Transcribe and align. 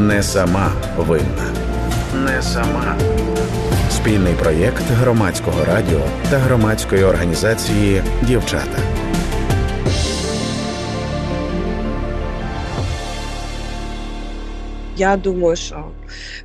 Не 0.00 0.22
сама 0.22 0.72
винна. 0.96 1.54
Не 2.14 2.42
сама. 2.42 2.98
Спільний 3.90 4.34
проєкт 4.34 4.82
громадського 4.82 5.64
радіо 5.64 6.00
та 6.30 6.38
громадської 6.38 7.04
організації 7.04 8.02
Дівчата. 8.22 8.78
Я 14.96 15.16
думаю, 15.16 15.56
що 15.56 15.90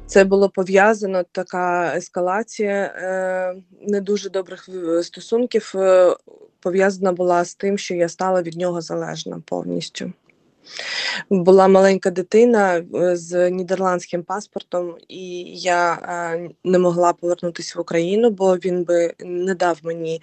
це 0.06 0.24
було 0.24 0.50
пов'язано 0.50 1.24
така 1.32 1.94
ескалація 1.98 2.72
е, 2.72 3.56
не 3.82 4.02
дуже 4.02 4.30
добрих 4.30 4.70
е, 4.70 5.04
стосунків. 5.04 5.74
Е, 5.76 6.16
пов'язана 6.60 7.12
була 7.12 7.46
з 7.46 7.56
тим, 7.56 7.78
що 7.78 7.96
я 7.96 8.10
стала 8.10 8.42
від 8.42 8.58
нього 8.58 8.82
залежна 8.82 9.42
повністю. 9.46 10.14
Була 11.30 11.68
маленька 11.68 12.12
дитина 12.12 12.84
е, 12.96 13.16
з 13.16 13.50
нідерландським 13.50 14.24
паспортом, 14.24 14.96
і 15.08 15.28
я 15.60 15.94
е, 15.94 16.50
не 16.64 16.80
могла 16.80 17.14
повернутися 17.14 17.74
в 17.78 17.82
Україну, 17.82 18.30
бо 18.30 18.56
він 18.56 18.84
би 18.84 19.14
не 19.20 19.56
дав 19.56 19.80
мені 19.84 20.22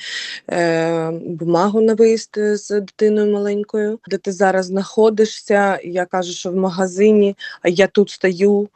е, 0.51 1.11
бумагу 1.11 1.81
на 1.81 1.95
виїзд 1.95 2.31
з 2.37 2.81
дитиною 2.81 3.33
маленькою. 3.33 3.99
Де 4.09 4.19
ти 4.19 4.33
зараз 4.33 4.67
знаходишся? 4.67 5.79
Я 5.85 6.05
кажу, 6.05 6.33
що 6.33 6.51
в 6.51 6.57
магазині, 6.57 7.37
а 7.63 7.69
я 7.69 7.87
тут 7.87 8.11
стою. 8.11 8.69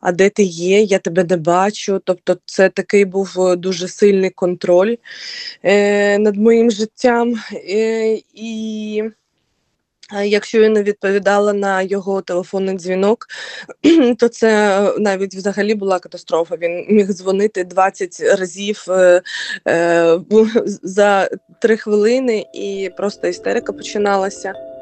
А 0.00 0.12
де 0.12 0.30
ти 0.30 0.42
є? 0.42 0.82
Я 0.82 0.98
тебе 0.98 1.24
не 1.24 1.36
бачу. 1.36 2.00
Тобто, 2.04 2.36
це 2.46 2.68
такий 2.68 3.04
був 3.04 3.56
дуже 3.56 3.88
сильний 3.88 4.30
контроль 4.30 4.96
над 6.18 6.36
моїм 6.36 6.70
життям. 6.70 7.34
і 8.34 9.02
Якщо 10.24 10.62
я 10.62 10.68
не 10.68 10.82
відповідала 10.82 11.52
на 11.52 11.82
його 11.82 12.22
телефонний 12.22 12.76
дзвінок, 12.76 13.26
то 14.18 14.28
це 14.28 14.80
навіть 14.98 15.34
взагалі 15.34 15.74
була 15.74 15.98
катастрофа. 15.98 16.56
Він 16.56 16.86
міг 16.88 17.08
дзвонити 17.12 17.64
20 17.64 18.20
разів 18.38 18.84
е, 18.88 19.22
е, 19.68 20.20
за 20.82 21.28
три 21.60 21.76
хвилини, 21.76 22.46
і 22.54 22.90
просто 22.96 23.26
істерика 23.26 23.72
починалася. 23.72 24.73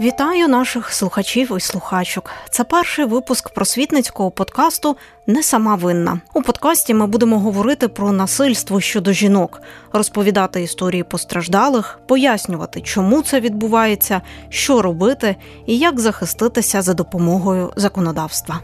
Вітаю 0.00 0.48
наших 0.48 0.92
слухачів 0.92 1.56
і 1.56 1.60
слухачок. 1.60 2.30
Це 2.50 2.64
перший 2.64 3.04
випуск 3.04 3.50
просвітницького 3.50 4.30
подкасту 4.30 4.96
Не 5.26 5.42
сама 5.42 5.74
винна. 5.74 6.20
У 6.34 6.42
подкасті 6.42 6.94
ми 6.94 7.06
будемо 7.06 7.38
говорити 7.38 7.88
про 7.88 8.12
насильство 8.12 8.80
щодо 8.80 9.12
жінок, 9.12 9.62
розповідати 9.92 10.62
історії 10.62 11.02
постраждалих, 11.02 12.00
пояснювати, 12.06 12.80
чому 12.80 13.22
це 13.22 13.40
відбувається, 13.40 14.20
що 14.48 14.82
робити 14.82 15.36
і 15.66 15.78
як 15.78 16.00
захиститися 16.00 16.82
за 16.82 16.94
допомогою 16.94 17.72
законодавства. 17.76 18.60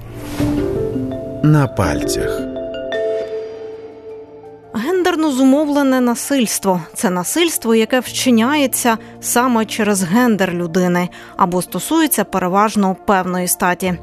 На 1.42 1.66
пальцях. 1.66 2.53
Гендерно 5.24 5.38
зумовлене 5.38 6.00
насильство 6.00 6.80
це 6.94 7.10
насильство, 7.10 7.74
яке 7.74 8.00
вчиняється 8.00 8.98
саме 9.20 9.66
через 9.66 10.02
гендер 10.02 10.52
людини 10.54 11.08
або 11.36 11.62
стосується 11.62 12.24
переважно 12.24 12.96
певної 13.06 13.48
статі. 13.48 13.94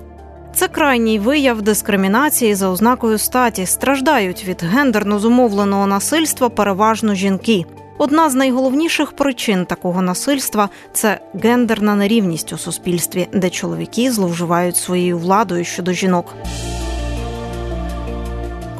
Це 0.56 0.68
крайній 0.68 1.20
вияв 1.20 1.62
дискримінації 1.62 2.56
за 2.56 2.70
ознакою 2.70 3.18
статі. 3.18 3.66
Страждають 3.66 4.46
від 4.46 4.64
гендерно 4.64 5.20
зумовленого 5.20 5.88
насильства 5.88 6.50
переважно 6.50 7.16
жінки. 7.16 7.66
Одна 7.98 8.30
з 8.30 8.36
найголовніших 8.36 9.12
причин 9.12 9.66
такого 9.66 10.02
насильства 10.02 10.70
це 10.94 11.20
гендерна 11.44 11.96
нерівність 11.96 12.54
у 12.54 12.58
суспільстві, 12.58 13.28
де 13.34 13.50
чоловіки 13.50 14.12
зловживають 14.12 14.78
своєю 14.78 15.18
владою 15.18 15.64
щодо 15.66 15.94
жінок. 15.94 16.36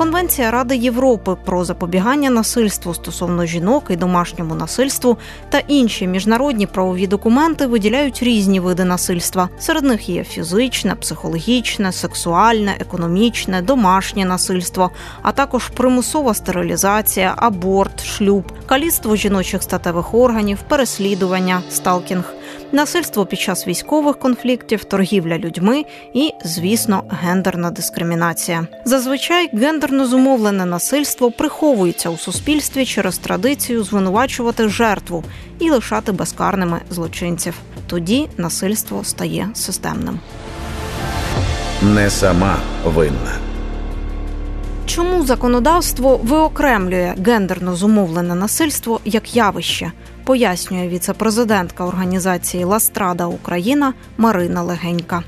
Конвенція 0.02 0.52
Ради 0.52 0.76
Європи 0.76 1.36
про 1.46 1.66
запобігання 1.66 2.30
насильству 2.30 2.94
стосовно 2.94 3.46
жінок 3.46 3.84
і 3.90 3.96
домашньому 3.96 4.56
насильству 4.56 5.18
та 5.50 5.60
інші 5.68 6.08
міжнародні 6.08 6.68
правові 6.68 7.08
документи 7.08 7.66
виділяють 7.66 8.24
різні 8.24 8.60
види 8.60 8.86
насильства. 8.86 9.50
Серед 9.60 9.84
них 9.84 10.10
є 10.10 10.24
фізичне, 10.24 10.96
психологічне, 10.96 11.92
сексуальне, 11.92 12.76
економічне, 12.80 13.62
домашнє 13.62 14.26
насильство, 14.26 14.92
а 15.22 15.32
також 15.32 15.68
примусова 15.68 16.34
стерилізація, 16.34 17.34
аборт, 17.38 18.06
шлюб, 18.06 18.44
каліцтво 18.66 19.16
жіночих 19.16 19.64
статевих 19.64 20.14
органів, 20.14 20.58
переслідування, 20.68 21.62
сталкінг 21.70 22.34
насильство 22.72 23.26
під 23.26 23.40
час 23.40 23.68
військових 23.68 24.20
конфліктів, 24.20 24.84
торгівля 24.84 25.38
людьми 25.38 25.86
і, 26.14 26.34
звісно, 26.46 27.04
гендерна 27.10 27.72
дискримінація. 27.72 28.68
Зазвичай 28.86 29.50
гендерно 29.54 30.06
зумовлене 30.06 30.66
насильство 30.66 31.32
приховується 31.32 32.10
у 32.10 32.18
суспільстві 32.18 32.86
через 32.86 33.18
традицію 33.18 33.84
звинувачувати 33.84 34.70
жертву 34.70 35.24
і 35.60 35.70
лишати 35.70 36.12
безкарними 36.12 36.82
злочинців. 36.90 37.54
Тоді 37.88 38.28
насильство 38.38 39.04
стає 39.04 39.50
системним. 39.54 40.20
Не 41.82 42.10
сама 42.10 42.58
винна. 42.86 43.32
Чому 44.86 45.26
законодавство 45.26 46.18
виокремлює 46.24 47.16
гендерно 47.26 47.76
зумовлене 47.76 48.36
насильство 48.36 49.00
як 49.06 49.36
явище? 49.36 49.92
Пояснює 50.24 50.88
віце-президентка 50.88 51.86
організації 51.86 52.64
Ластрада 52.64 53.26
Україна 53.26 53.94
Марина 54.18 54.64
Легенька. 54.64 55.24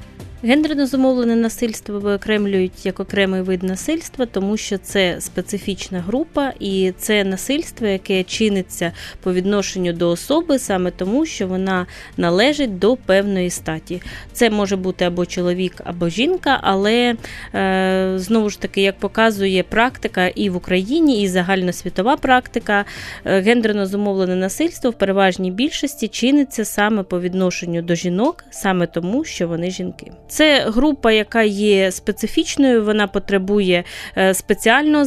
Гендерно 0.45 0.87
зумовлене 0.87 1.35
насильство 1.35 1.99
виокремлюють 1.99 2.85
як 2.85 2.99
окремий 2.99 3.41
вид 3.41 3.63
насильства, 3.63 4.25
тому 4.25 4.57
що 4.57 4.77
це 4.77 5.21
специфічна 5.21 5.99
група, 5.99 6.53
і 6.59 6.93
це 6.97 7.23
насильство, 7.23 7.87
яке 7.87 8.23
чиниться 8.23 8.91
по 9.21 9.33
відношенню 9.33 9.93
до 9.93 10.09
особи, 10.09 10.59
саме 10.59 10.91
тому, 10.91 11.25
що 11.25 11.47
вона 11.47 11.85
належить 12.17 12.79
до 12.79 12.95
певної 12.95 13.49
статі. 13.49 14.01
Це 14.33 14.49
може 14.49 14.75
бути 14.75 15.05
або 15.05 15.25
чоловік, 15.25 15.81
або 15.83 16.09
жінка, 16.09 16.59
але 16.61 17.15
е, 17.55 18.13
знову 18.15 18.49
ж 18.49 18.61
таки, 18.61 18.81
як 18.81 18.99
показує 18.99 19.63
практика 19.63 20.27
і 20.27 20.49
в 20.49 20.55
Україні, 20.55 21.21
і 21.21 21.27
загальносвітова 21.27 22.17
практика, 22.17 22.85
е, 23.25 23.41
гендерно 23.41 23.85
зумовлене 23.85 24.35
насильство 24.35 24.89
в 24.89 24.93
переважній 24.93 25.51
більшості 25.51 26.07
чиниться 26.07 26.65
саме 26.65 27.03
по 27.03 27.19
відношенню 27.19 27.81
до 27.81 27.95
жінок, 27.95 28.45
саме 28.49 28.87
тому, 28.87 29.25
що 29.25 29.47
вони 29.47 29.71
жінки. 29.71 30.11
Це 30.33 30.69
група, 30.69 31.11
яка 31.11 31.43
є 31.43 31.91
специфічною, 31.91 32.85
вона 32.85 33.07
потребує 33.07 33.83
е, 34.17 34.33
спеціального 34.33 35.05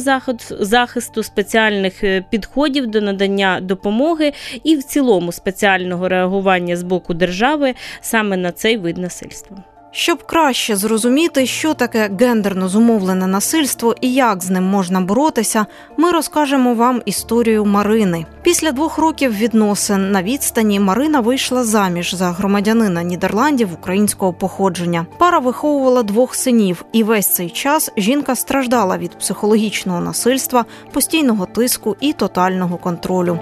захисту, 0.59 1.23
спеціальних 1.23 2.03
е, 2.03 2.25
підходів 2.31 2.87
до 2.87 3.01
надання 3.01 3.59
допомоги 3.61 4.33
і 4.63 4.75
в 4.75 4.83
цілому 4.83 5.31
спеціального 5.31 6.09
реагування 6.09 6.75
з 6.75 6.83
боку 6.83 7.13
держави 7.13 7.73
саме 8.01 8.37
на 8.37 8.51
цей 8.51 8.77
вид 8.77 8.97
насильства. 8.97 9.76
Щоб 9.99 10.23
краще 10.23 10.75
зрозуміти, 10.75 11.45
що 11.45 11.73
таке 11.73 12.09
гендерно 12.19 12.67
зумовлене 12.69 13.27
насильство 13.27 13.95
і 14.01 14.13
як 14.13 14.43
з 14.43 14.49
ним 14.49 14.63
можна 14.63 15.01
боротися, 15.01 15.65
ми 15.97 16.11
розкажемо 16.11 16.73
вам 16.73 17.01
історію 17.05 17.65
Марини. 17.65 18.25
Після 18.41 18.71
двох 18.71 18.97
років 18.97 19.35
відносин 19.35 20.11
на 20.11 20.23
відстані 20.23 20.79
Марина 20.79 21.19
вийшла 21.19 21.63
заміж 21.63 22.15
за 22.15 22.31
громадянина 22.31 23.03
Нідерландів 23.03 23.73
українського 23.73 24.33
походження. 24.33 25.05
Пара 25.17 25.39
виховувала 25.39 26.03
двох 26.03 26.35
синів, 26.35 26.85
і 26.91 27.03
весь 27.03 27.33
цей 27.33 27.49
час 27.49 27.91
жінка 27.97 28.35
страждала 28.35 28.97
від 28.97 29.19
психологічного 29.19 29.99
насильства, 29.99 30.65
постійного 30.91 31.45
тиску 31.45 31.95
і 31.99 32.13
тотального 32.13 32.77
контролю. 32.77 33.39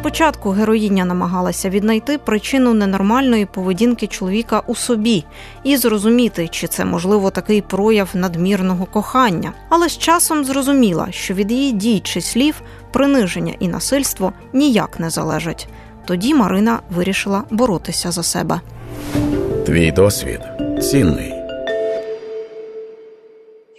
Спочатку 0.00 0.50
героїня 0.50 1.04
намагалася 1.04 1.70
віднайти 1.70 2.18
причину 2.18 2.74
ненормальної 2.74 3.46
поведінки 3.46 4.06
чоловіка 4.06 4.62
у 4.66 4.74
собі 4.74 5.24
і 5.64 5.76
зрозуміти, 5.76 6.48
чи 6.48 6.66
це 6.66 6.84
можливо 6.84 7.30
такий 7.30 7.60
прояв 7.60 8.08
надмірного 8.14 8.86
кохання, 8.86 9.52
але 9.68 9.88
з 9.88 9.98
часом 9.98 10.44
зрозуміла, 10.44 11.06
що 11.10 11.34
від 11.34 11.52
її 11.52 11.72
дій 11.72 12.00
чи 12.00 12.20
слів 12.20 12.62
приниження 12.92 13.54
і 13.58 13.68
насильство 13.68 14.32
ніяк 14.52 15.00
не 15.00 15.10
залежать. 15.10 15.68
Тоді 16.04 16.34
Марина 16.34 16.78
вирішила 16.90 17.42
боротися 17.50 18.10
за 18.10 18.22
себе. 18.22 18.60
Твій 19.66 19.92
досвід 19.92 20.40
цінний. 20.82 21.37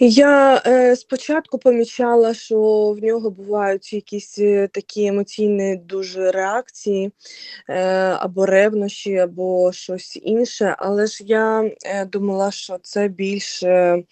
Я 0.01 0.62
е, 0.66 0.96
спочатку 0.96 1.57
помічала, 1.60 2.34
що 2.34 2.60
в 2.98 3.04
нього 3.04 3.30
бувають 3.30 3.94
якісь 3.94 4.40
е, 4.40 4.68
такі 4.68 5.06
емоційні 5.06 5.75
дуже 5.75 6.31
реакції, 6.31 7.12
е, 7.69 7.84
або 8.19 8.46
ревнощі, 8.46 9.18
або 9.18 9.72
щось 9.72 10.19
інше, 10.24 10.75
але 10.78 11.07
ж 11.07 11.24
я 11.24 11.72
е, 11.86 12.06
думала, 12.06 12.51
що 12.51 12.78
це 12.84 13.07
більше 13.07 13.68
е, 13.68 14.04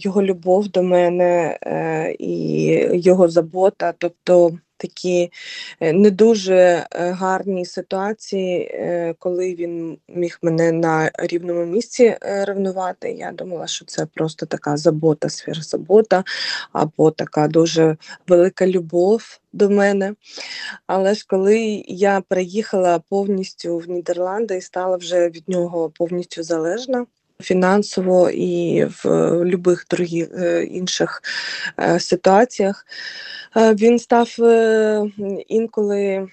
його 0.00 0.22
любов 0.22 0.68
до 0.68 0.82
мене 0.82 1.58
е, 1.62 2.16
і 2.18 2.64
його 2.92 3.28
забота. 3.28 3.94
Тобто 3.98 4.58
такі 4.80 5.30
е, 5.80 5.92
не 5.92 6.10
дуже 6.10 6.54
е, 6.54 6.86
гарні 7.10 7.64
ситуації, 7.64 8.60
е, 8.60 9.14
коли 9.18 9.54
він 9.54 9.98
міг 10.08 10.38
мене 10.42 10.72
на 10.72 11.10
рівному 11.18 11.64
місці 11.64 12.16
ревнувати. 12.20 13.12
Я 13.12 13.32
думала, 13.32 13.66
що 13.66 13.84
це 13.84 14.06
просто 14.06 14.46
така 14.46 14.76
забота, 14.76 15.28
сферзабота, 15.28 16.24
або 16.72 17.10
така 17.10 17.48
дуже 17.48 17.96
велика 18.28 18.66
любов 18.66 19.40
до 19.52 19.70
мене. 19.70 20.14
Але 20.86 21.14
ж 21.14 21.24
коли 21.28 21.84
я 21.88 22.20
приїхала 22.28 22.98
повністю 23.08 23.78
в 23.78 23.88
Нідерланди 23.88 24.56
і 24.56 24.60
стала 24.60 24.96
вже 24.96 25.28
від 25.28 25.48
нього 25.48 25.90
повністю 25.90 26.42
залежна. 26.42 27.06
Фінансово 27.40 28.30
і 28.30 28.84
в 28.84 29.04
будь-яких 29.44 29.86
других 29.90 30.28
е, 30.32 30.64
інших 30.64 31.22
е, 31.80 32.00
ситуаціях. 32.00 32.86
Е, 33.56 33.74
він 33.74 33.98
став 33.98 34.28
інколи 35.48 36.28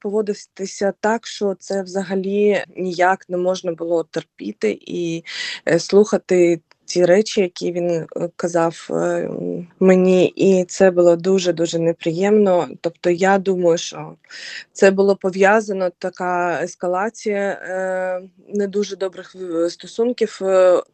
поводитися 0.00 0.92
так, 1.00 1.26
що 1.26 1.56
це 1.58 1.82
взагалі 1.82 2.64
ніяк 2.76 3.28
не 3.28 3.36
можна 3.36 3.72
було 3.72 4.04
терпіти 4.04 4.78
і 4.80 5.24
слухати 5.78 6.60
ті 6.92 7.04
речі, 7.04 7.40
які 7.40 7.72
він 7.72 7.90
е, 7.90 8.06
казав 8.36 8.88
е, 8.90 9.30
мені, 9.80 10.26
і 10.26 10.64
це 10.64 10.90
було 10.90 11.16
дуже 11.16 11.52
дуже 11.52 11.78
неприємно. 11.78 12.68
Тобто, 12.80 13.10
я 13.10 13.38
думаю, 13.38 13.78
що 13.78 14.14
це 14.72 14.90
було 14.90 15.16
пов'язано 15.16 15.90
така 15.98 16.62
ескалація 16.62 17.40
е, 17.40 18.22
не 18.48 18.66
дуже 18.66 18.96
добрих 18.96 19.36
стосунків. 19.68 20.40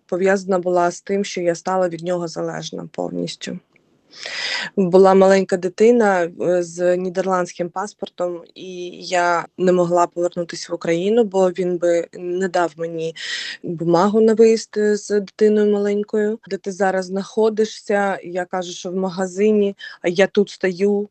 Пов'язана 0.06 0.58
була 0.58 0.90
з 0.90 1.00
тим, 1.00 1.24
що 1.24 1.40
я 1.40 1.54
стала 1.54 1.88
від 1.88 2.02
нього 2.02 2.28
залежна 2.28 2.88
повністю. 2.92 3.58
Була 4.76 5.14
маленька 5.14 5.56
дитина 5.56 6.30
е, 6.40 6.62
з 6.62 6.96
нідерландським 6.96 7.68
паспортом, 7.68 8.42
і 8.54 8.90
я 9.06 9.46
не 9.58 9.72
могла 9.72 10.06
повернутися 10.06 10.72
в 10.72 10.74
Україну, 10.74 11.24
бо 11.24 11.50
він 11.50 11.78
би 11.78 12.06
не 12.12 12.48
дав 12.48 12.72
мені 12.76 13.14
бумагу 13.62 14.20
на 14.20 14.34
виїзд 14.34 14.74
е, 14.76 14.96
з 14.96 15.20
дитиною 15.20 15.72
маленькою. 15.72 16.38
Де 16.48 16.56
ти 16.56 16.72
зараз 16.72 17.06
знаходишся? 17.06 18.18
Я 18.24 18.44
кажу, 18.44 18.72
що 18.72 18.90
в 18.90 18.96
магазині, 18.96 19.76
а 20.02 20.08
я 20.08 20.26
тут 20.26 20.50
стою. 20.50 21.08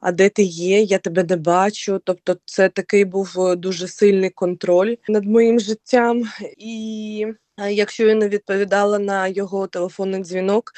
А 0.00 0.12
де 0.12 0.28
ти 0.28 0.42
є? 0.42 0.82
Я 0.82 0.98
тебе 0.98 1.24
не 1.24 1.36
бачу. 1.36 2.00
Тобто, 2.04 2.36
це 2.44 2.68
такий 2.68 3.04
був 3.04 3.34
е, 3.38 3.56
дуже 3.56 3.88
сильний 3.88 4.30
контроль 4.30 4.94
над 5.08 5.24
моїм 5.24 5.60
життям. 5.60 6.24
І 6.58 7.26
якщо 7.68 8.06
я 8.06 8.14
не 8.14 8.28
відповідала 8.28 8.98
на 8.98 9.28
його 9.28 9.66
телефонний 9.66 10.20
дзвінок, 10.20 10.72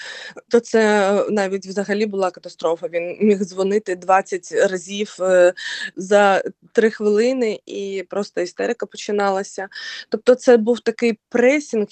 то 0.49 0.61
це 0.61 1.13
е, 1.13 1.31
навіть 1.31 1.67
взагалі 1.67 2.07
була 2.07 2.31
катастрофа. 2.31 2.89
Він 2.89 3.19
міг 3.21 3.39
дзвонити 3.39 3.97
20 3.97 4.53
разів 4.71 5.17
е, 5.21 5.53
за 5.97 6.43
три 6.73 6.91
хвилини, 6.91 7.61
і 7.67 8.05
просто 8.11 8.41
істерика 8.41 8.87
починалася. 8.87 9.69
Тобто, 10.09 10.35
це 10.35 10.57
був 10.57 10.81
такий 10.81 11.19
пресінг, 11.29 11.87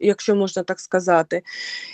якщо 0.00 0.34
можна 0.34 0.62
так 0.62 0.80
сказати. 0.80 1.42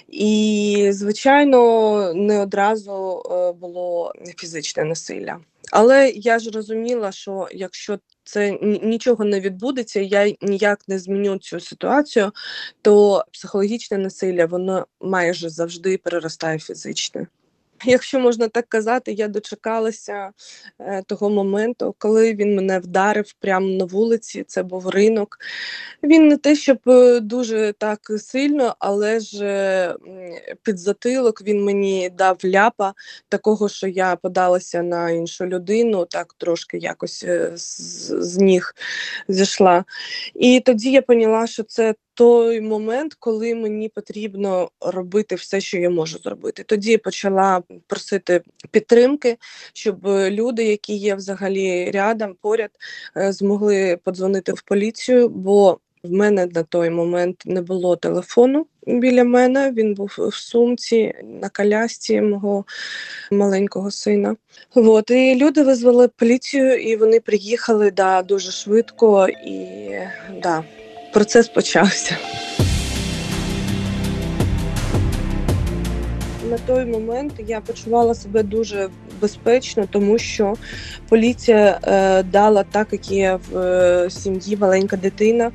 І, 0.09 0.89
звичайно, 0.93 2.15
не 2.15 2.41
одразу 2.41 3.23
е, 3.31 3.53
було 3.53 4.13
фізичне 4.37 4.85
насилля. 4.85 5.39
Але 5.71 6.11
я 6.11 6.39
ж 6.39 6.51
розуміла, 6.51 7.13
що 7.13 7.49
якщо 7.53 7.99
це 8.25 8.59
нічого 8.63 9.25
не 9.25 9.41
відбудеться, 9.41 10.01
я 10.01 10.35
ніяк 10.41 10.89
не 10.89 10.99
зміню 10.99 11.39
цю 11.39 11.61
ситуацію, 11.61 12.33
то 12.83 13.25
психологічне 13.33 13.99
насилля 13.99 14.47
воно 14.47 14.87
майже 15.01 15.51
завжди 15.51 15.99
переростає 15.99 16.59
фізичне. 16.59 17.27
Якщо 17.85 18.21
можна 18.21 18.49
так 18.49 18.69
казати, 18.69 19.13
я 19.13 19.29
дочекалася 19.29 20.31
е, 20.81 21.03
того 21.07 21.31
моменту, 21.31 21.95
коли 21.99 22.35
він 22.35 22.57
мене 22.57 22.79
вдарив 22.79 23.33
прямо 23.33 23.67
на 23.67 23.85
вулиці. 23.85 24.45
Це 24.47 24.63
був 24.63 24.89
ринок. 24.89 25.39
Він 26.03 26.29
не 26.29 26.37
те, 26.37 26.55
щоб 26.57 26.79
е, 26.87 27.21
дуже 27.21 27.75
так 27.79 28.01
сильно, 28.19 28.77
але 28.79 29.21
ж 29.21 29.45
е, 29.45 29.97
під 30.63 30.79
затилок 30.79 31.43
він 31.43 31.65
мені 31.65 32.11
дав 32.11 32.39
ляпа 32.45 32.95
такого, 33.29 33.69
що 33.69 33.87
я 33.87 34.17
подалася 34.17 34.83
на 34.83 35.11
іншу 35.11 35.47
людину, 35.47 36.05
так 36.05 36.35
трошки 36.39 36.79
якось 36.79 37.25
е, 37.25 37.53
з, 37.57 38.07
з 38.23 38.37
ніг 38.37 38.75
зійшла. 39.29 39.85
І 40.35 40.61
тоді 40.61 40.91
я 40.91 41.03
поняла, 41.03 41.47
що 41.47 41.63
це 41.63 41.95
той 42.21 42.61
момент, 42.61 43.15
коли 43.19 43.55
мені 43.55 43.89
потрібно 43.89 44.71
робити 44.81 45.35
все, 45.35 45.61
що 45.61 45.79
я 45.79 45.91
можу 45.91 46.19
зробити. 46.19 46.63
Тоді 46.67 46.97
почала 46.99 47.63
просити 47.87 48.43
підтримки, 48.71 49.37
щоб 49.73 50.07
люди, 50.07 50.65
які 50.65 50.95
є 50.95 51.15
взагалі 51.15 51.91
рядом, 51.91 52.37
поряд, 52.43 52.71
е, 53.17 53.33
змогли 53.33 53.99
подзвонити 54.05 54.53
в 54.53 54.63
поліцію, 54.63 55.29
бо 55.29 55.79
в 56.03 56.13
мене 56.13 56.47
на 56.47 56.63
той 56.63 56.91
момент 56.91 57.43
не 57.47 57.63
було 57.63 57.97
телефону 57.97 58.67
біля 58.87 59.25
мене. 59.25 59.73
Він 59.73 59.95
був 59.95 60.15
в 60.19 60.35
сумці 60.35 61.15
на 61.41 61.49
колясці 61.49 62.21
мого 62.21 62.65
маленького 63.31 63.91
сина. 63.91 64.37
От, 64.75 65.11
і 65.11 65.35
люди 65.35 65.63
визвали 65.63 66.09
поліцію, 66.09 66.77
і 66.77 66.97
вони 66.97 67.21
приїхали 67.21 67.91
да, 67.91 68.23
дуже 68.23 68.53
швидко, 68.53 69.29
і 69.29 69.91
да, 70.43 70.65
процес 71.13 71.49
почався. 71.49 72.17
На 76.51 76.59
той 76.59 76.85
момент 76.85 77.33
я 77.47 77.61
почувала 77.61 78.15
себе 78.15 78.43
дуже 78.43 78.89
безпечно, 79.21 79.87
тому 79.91 80.19
що 80.19 80.55
поліція 81.09 81.79
е, 81.83 82.23
дала 82.23 82.65
так, 82.65 82.89
як 82.93 83.11
є 83.11 83.39
в 83.51 83.59
е, 83.59 84.11
сім'ї 84.11 84.57
маленька 84.57 84.97
дитина, 84.97 85.51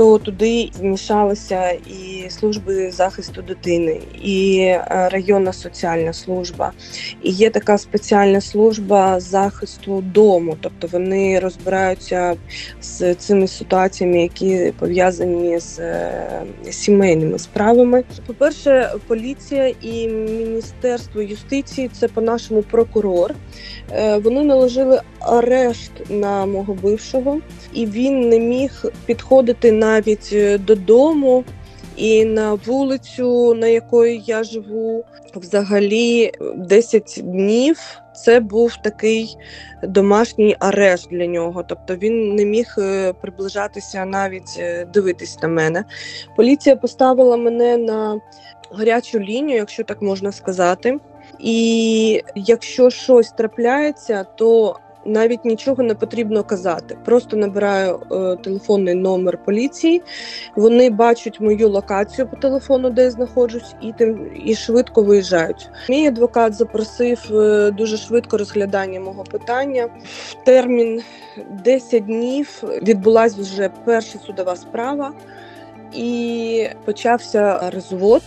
то 0.00 0.18
туди 0.18 0.70
змішалися 0.78 1.70
і 1.70 2.30
служби 2.30 2.90
захисту 2.90 3.42
дитини, 3.42 4.00
і 4.22 4.58
е, 4.58 5.08
районна 5.12 5.52
соціальна 5.52 6.12
служба. 6.12 6.72
І 7.22 7.30
є 7.30 7.50
така 7.50 7.78
спеціальна 7.78 8.40
служба 8.40 9.20
захисту 9.20 10.00
дому, 10.00 10.56
тобто 10.60 10.86
вони 10.92 11.38
розбираються 11.40 12.36
з 12.82 13.14
цими 13.14 13.48
ситуаціями, 13.48 14.22
які 14.22 14.72
пов'язані 14.78 15.58
з 15.58 15.78
е, 15.78 16.42
сімейними 16.70 17.38
справами. 17.38 18.04
По-перше, 18.26 18.92
поліція 19.06 19.74
і 19.82 20.08
Міністерство 20.08 21.22
юстиції 21.22 21.88
це 21.88 22.08
по-нашому 22.08 22.62
прокурор. 22.62 23.34
Е, 23.92 24.16
Вони 24.18 24.42
наложили 24.42 25.00
арешт 25.20 25.92
на 26.10 26.46
мого 26.46 26.74
бившого, 26.74 27.40
і 27.72 27.86
він 27.86 28.28
не 28.28 28.38
міг 28.38 28.84
підходити 29.06 29.72
навіть 29.90 30.30
е, 30.32 30.58
додому. 30.58 31.44
І 31.96 32.24
на 32.24 32.54
вулицю, 32.54 33.54
на 33.54 33.66
якої 33.66 34.22
я 34.26 34.44
живу, 34.44 35.04
взагалі 35.34 36.32
10 36.56 37.20
днів 37.22 37.78
це 38.14 38.40
був 38.40 38.76
такий 38.84 39.36
домашній 39.82 40.56
арешт 40.58 41.08
для 41.10 41.26
нього. 41.26 41.64
Тобто 41.68 41.96
він 41.96 42.34
не 42.34 42.44
міг 42.44 42.74
е, 42.78 43.12
приближатися, 43.12 44.04
навіть 44.04 44.56
е, 44.58 44.84
дивитись 44.94 45.38
на 45.42 45.48
мене. 45.48 45.84
Поліція 46.36 46.76
поставила 46.76 47.36
мене 47.36 47.76
на 47.76 48.20
гарячу 48.72 49.20
лінію, 49.20 49.58
якщо 49.58 49.84
так 49.84 50.02
можна 50.02 50.32
сказати. 50.32 50.98
І 51.40 52.22
якщо 52.34 52.90
щось 52.90 53.30
трапляється, 53.30 54.24
то 54.24 54.76
навіть 55.04 55.44
нічого 55.44 55.82
не 55.82 55.94
потрібно 55.94 56.44
казати. 56.44 56.96
Просто 57.04 57.36
набираю 57.36 58.00
е, 58.12 58.36
телефонний 58.36 58.94
номер 58.94 59.38
поліції. 59.44 60.02
Вони 60.56 60.90
бачать 60.90 61.40
мою 61.40 61.68
локацію 61.68 62.28
по 62.28 62.36
телефону, 62.36 62.90
де 62.90 63.02
я 63.02 63.10
знаходжусь, 63.10 63.74
і 63.82 63.92
тим 63.92 64.30
і 64.44 64.54
швидко 64.54 65.02
виїжджають. 65.02 65.68
Мій 65.88 66.06
адвокат 66.06 66.54
запросив 66.54 67.36
е, 67.36 67.70
дуже 67.70 67.96
швидко 67.96 68.38
розглядання 68.38 69.00
мого 69.00 69.24
питання. 69.24 69.88
В 70.28 70.44
термін 70.44 71.02
10 71.64 72.04
днів 72.04 72.62
відбулася 72.82 73.42
вже 73.42 73.70
перша 73.84 74.18
судова 74.18 74.56
справа. 74.56 75.12
І 75.94 76.66
почався 76.84 77.70
розвод. 77.74 78.22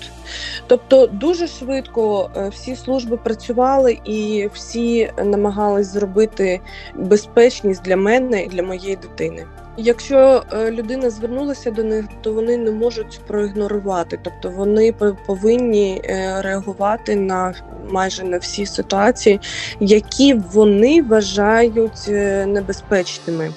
Тобто 0.67 1.07
дуже 1.07 1.47
швидко 1.47 2.29
е, 2.37 2.49
всі 2.49 2.75
служби 2.75 3.17
працювали 3.17 3.99
і 4.05 4.49
всі 4.53 5.11
намагались 5.25 5.87
зробити 5.87 6.59
безпечність 6.95 7.81
для 7.83 7.97
мене 7.97 8.43
і 8.43 8.47
для 8.47 8.63
моєї 8.63 8.95
дитини. 8.95 9.45
Якщо 9.77 10.43
е, 10.53 10.71
людина 10.71 11.09
звернулася 11.09 11.71
до 11.71 11.83
них, 11.83 12.05
то 12.21 12.33
вони 12.33 12.57
не 12.57 12.71
можуть 12.71 13.19
проігнорувати, 13.27 14.19
тобто 14.23 14.49
вони 14.49 14.91
по- 14.91 15.17
повинні 15.25 16.01
е, 16.05 16.41
реагувати 16.41 17.15
на 17.15 17.53
майже 17.89 18.23
на 18.23 18.37
всі 18.37 18.65
ситуації, 18.65 19.39
які 19.79 20.33
вони 20.33 21.01
вважають 21.01 22.07
небезпечними. 22.47 23.51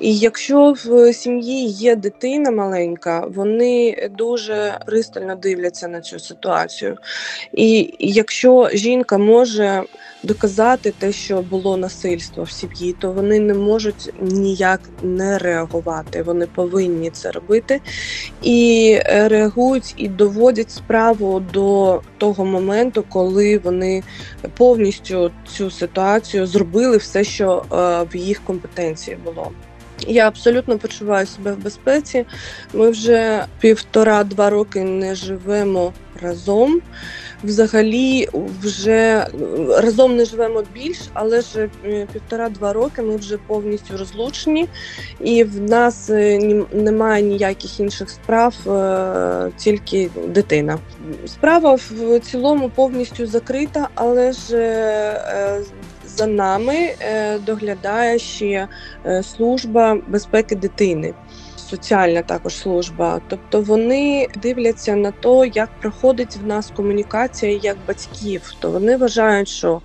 І 0.00 0.18
якщо 0.18 0.72
в 0.84 1.12
сім'ї 1.12 1.66
є 1.66 1.96
дитина 1.96 2.50
маленька, 2.50 3.26
вони 3.34 4.08
дуже 4.18 4.78
пристально 4.86 5.34
дивляться 5.34 5.88
на 5.88 6.00
цю 6.00 6.18
ситуацію. 6.18 6.96
І 7.52 7.94
якщо 7.98 8.70
жінка 8.72 9.18
може 9.18 9.82
доказати 10.22 10.92
те, 10.98 11.12
що 11.12 11.42
було 11.42 11.76
насильство 11.76 12.42
в 12.42 12.50
сім'ї, 12.50 12.94
то 13.00 13.12
вони 13.12 13.40
не 13.40 13.54
можуть 13.54 14.12
ніяк 14.20 14.80
не 15.02 15.38
реагувати. 15.38 16.22
Вони 16.22 16.46
повинні 16.46 17.10
це 17.10 17.30
робити 17.30 17.80
і 18.42 18.90
е, 19.04 19.28
реагують 19.28 19.94
і 19.96 20.08
доводять 20.08 20.70
справу 20.70 21.40
до 21.52 22.00
того 22.18 22.44
моменту, 22.44 23.04
коли 23.08 23.58
вони 23.58 24.02
повністю 24.56 25.30
цю 25.48 25.70
ситуацію 25.70 26.46
зробили 26.46 26.96
все, 26.96 27.24
що 27.24 27.62
е, 27.72 27.74
в 28.12 28.16
їх 28.16 28.44
компетенції 28.44 29.16
було. 29.24 29.52
Я 30.06 30.28
абсолютно 30.28 30.78
почуваю 30.78 31.26
себе 31.26 31.52
в 31.52 31.62
безпеці. 31.62 32.26
Ми 32.72 32.90
вже 32.90 33.46
півтора-два 33.60 34.50
роки 34.50 34.84
не 34.84 35.14
живемо 35.14 35.92
разом. 36.22 36.80
Взагалі, 37.44 38.28
вже 38.62 39.26
разом 39.78 40.16
не 40.16 40.24
живемо 40.24 40.62
більш, 40.74 40.98
але 41.12 41.40
ж 41.40 41.68
е, 41.84 42.06
півтора-два 42.12 42.72
роки 42.72 43.02
ми 43.02 43.16
вже 43.16 43.38
повністю 43.46 43.96
розлучені, 43.96 44.68
і 45.20 45.44
в 45.44 45.60
нас 45.60 46.10
е, 46.10 46.38
немає 46.72 47.22
ніяких 47.22 47.80
інших 47.80 48.10
справ, 48.10 48.54
е, 48.68 49.50
тільки 49.56 50.10
дитина. 50.26 50.78
Справа 51.26 51.78
в 51.90 52.20
цілому 52.20 52.70
повністю 52.70 53.26
закрита, 53.26 53.88
але 53.94 54.32
ж 54.32 54.56
за 56.16 56.26
нами 56.26 56.96
доглядає 57.46 58.18
ще 58.18 58.68
служба 59.22 59.98
безпеки 60.08 60.56
дитини 60.56 61.14
соціальна 61.70 62.22
також 62.22 62.54
служба. 62.54 63.20
Тобто 63.28 63.60
вони 63.60 64.28
дивляться 64.42 64.96
на 64.96 65.10
те, 65.10 65.50
як 65.54 65.68
проходить 65.80 66.36
в 66.36 66.46
нас 66.46 66.72
комунікація 66.76 67.60
як 67.62 67.76
батьків. 67.88 68.54
То 68.60 68.70
вони 68.70 68.96
вважають, 68.96 69.48
що 69.48 69.80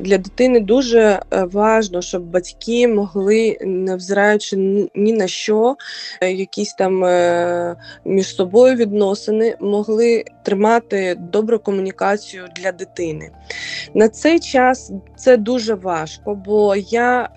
для 0.00 0.18
дитини 0.18 0.60
дуже 0.60 1.00
е, 1.00 1.44
важливо, 1.52 2.02
щоб 2.02 2.22
батьки 2.22 2.88
могли, 2.88 3.58
невзираючи 3.60 4.56
ні 4.94 5.12
на 5.12 5.28
що, 5.28 5.76
е, 6.20 6.32
якісь 6.32 6.74
там 6.74 7.04
е, 7.04 7.76
між 8.04 8.34
собою 8.34 8.76
відносини, 8.76 9.56
могли 9.60 10.24
тримати 10.42 11.16
добру 11.18 11.58
комунікацію 11.58 12.44
для 12.56 12.72
дитини. 12.72 13.30
На 13.94 14.08
цей 14.08 14.40
час 14.40 14.92
це 15.16 15.36
дуже 15.36 15.74
важко, 15.74 16.34
бо 16.34 16.76
я 16.76 17.28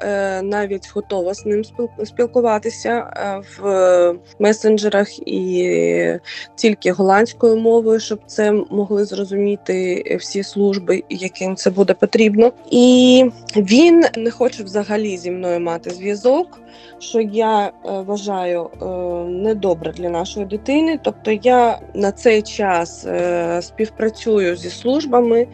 навіть 0.44 0.92
готова 0.96 1.34
з 1.34 1.46
ним 1.46 1.64
спілкуватися 2.06 3.14
в 3.60 3.91
месенджерах 4.40 5.28
і 5.28 6.20
тільки 6.56 6.92
голландською 6.92 7.56
мовою, 7.56 8.00
щоб 8.00 8.20
це 8.28 8.52
могли 8.52 9.06
зрозуміти 9.06 10.04
всі 10.20 10.44
служби, 10.44 11.04
яким 11.10 11.56
це 11.56 11.70
буде 11.70 11.94
потрібно. 11.94 12.52
І 12.72 13.26
він 13.56 14.04
не 14.18 14.32
хоче 14.32 14.64
взагалі 14.64 15.18
зі 15.18 15.32
мною 15.32 15.60
мати 15.60 15.90
зв'язок. 15.90 16.62
Що 17.00 17.22
я 17.22 17.68
е, 17.68 17.72
вважаю 17.86 18.70
е, 18.82 18.86
недобре 19.32 19.92
для 19.92 20.10
нашої 20.10 20.46
дитини, 20.46 21.00
тобто 21.04 21.32
я 21.32 21.80
на 21.94 22.12
цей 22.12 22.42
час 22.42 23.06
е, 23.06 23.62
співпрацюю 23.62 24.56
зі 24.56 24.70
службами, 24.70 25.48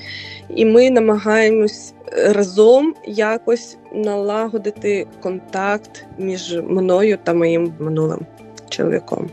і 0.49 0.65
ми 0.65 0.89
намагаємось 0.89 1.93
разом 2.11 2.93
якось 3.05 3.77
налагодити 3.93 5.07
контакт 5.21 6.05
між 6.17 6.59
мною 6.67 7.17
та 7.23 7.33
моїм 7.33 7.73
минулим 7.79 8.19
чоловіком. 8.69 9.29